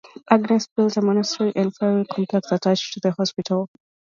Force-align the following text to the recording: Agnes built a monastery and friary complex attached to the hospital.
Agnes 0.31 0.65
built 0.75 0.97
a 0.97 1.01
monastery 1.03 1.53
and 1.55 1.75
friary 1.75 2.03
complex 2.11 2.51
attached 2.51 2.91
to 2.91 2.99
the 3.01 3.11
hospital. 3.11 3.69